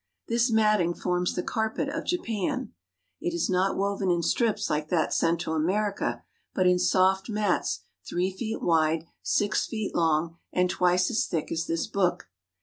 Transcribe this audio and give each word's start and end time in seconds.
This 0.27 0.49
matting 0.51 0.95
forms 0.95 1.35
the 1.35 1.43
carpet 1.43 1.87
of 1.87 2.05
Japan. 2.07 2.73
It 3.19 3.35
is 3.35 3.51
not 3.51 3.77
woven 3.77 4.09
in 4.09 4.23
strips 4.23 4.67
like 4.67 4.89
that 4.89 5.13
sent 5.13 5.41
to 5.41 5.51
America, 5.51 6.23
but 6.55 6.65
in 6.65 6.79
soft 6.79 7.29
mats 7.29 7.81
three 8.03 8.31
Hibachi. 8.31 8.55
^^^* 8.55 8.63
wi^^' 8.67 9.05
si^ 9.23 9.91
^^^^ 9.91 9.91
l^^g' 9.91 10.35
and 10.51 10.71
twice 10.71 11.11
as 11.11 11.27
thick 11.27 11.51
as 11.51 11.67
this 11.67 11.85
book. 11.85 12.27